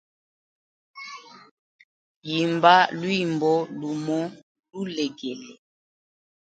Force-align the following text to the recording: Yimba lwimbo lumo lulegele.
Yimba 2.29 2.73
lwimbo 2.99 3.51
lumo 3.79 4.19
lulegele. 4.69 5.49